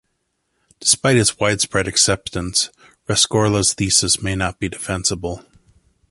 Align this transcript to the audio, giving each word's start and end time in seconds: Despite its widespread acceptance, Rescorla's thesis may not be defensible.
Despite 0.79 1.15
its 1.17 1.37
widespread 1.39 1.87
acceptance, 1.87 2.71
Rescorla's 3.07 3.75
thesis 3.75 4.19
may 4.19 4.33
not 4.33 4.59
be 4.59 4.67
defensible. 4.67 5.45